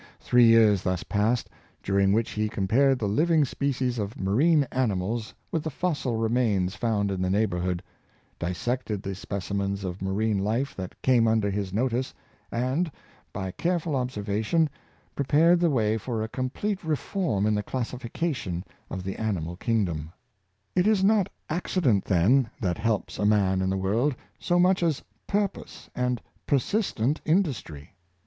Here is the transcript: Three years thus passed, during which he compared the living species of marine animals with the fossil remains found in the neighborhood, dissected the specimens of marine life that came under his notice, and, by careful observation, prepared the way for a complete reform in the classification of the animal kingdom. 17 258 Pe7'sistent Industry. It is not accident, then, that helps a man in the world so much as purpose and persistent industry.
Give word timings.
Three 0.19 0.45
years 0.45 0.81
thus 0.81 1.03
passed, 1.03 1.47
during 1.83 2.11
which 2.11 2.31
he 2.31 2.49
compared 2.49 2.97
the 2.97 3.07
living 3.07 3.45
species 3.45 3.99
of 3.99 4.19
marine 4.19 4.65
animals 4.71 5.31
with 5.51 5.61
the 5.61 5.69
fossil 5.69 6.15
remains 6.17 6.73
found 6.73 7.11
in 7.11 7.21
the 7.21 7.29
neighborhood, 7.29 7.83
dissected 8.39 9.03
the 9.03 9.13
specimens 9.13 9.83
of 9.83 10.01
marine 10.01 10.39
life 10.39 10.75
that 10.75 10.99
came 11.03 11.27
under 11.27 11.51
his 11.51 11.71
notice, 11.71 12.15
and, 12.51 12.89
by 13.31 13.51
careful 13.51 13.95
observation, 13.95 14.71
prepared 15.13 15.59
the 15.59 15.69
way 15.69 15.99
for 15.99 16.23
a 16.23 16.27
complete 16.27 16.83
reform 16.83 17.45
in 17.45 17.53
the 17.53 17.61
classification 17.61 18.63
of 18.89 19.03
the 19.03 19.17
animal 19.17 19.55
kingdom. 19.55 20.11
17 20.75 20.81
258 20.81 20.81
Pe7'sistent 20.81 20.81
Industry. 20.81 20.81
It 20.81 20.87
is 20.87 21.03
not 21.03 21.31
accident, 21.55 22.05
then, 22.05 22.49
that 22.59 22.79
helps 22.79 23.19
a 23.19 23.25
man 23.27 23.61
in 23.61 23.69
the 23.69 23.77
world 23.77 24.15
so 24.39 24.57
much 24.57 24.81
as 24.81 25.03
purpose 25.27 25.91
and 25.93 26.19
persistent 26.47 27.21
industry. 27.23 27.93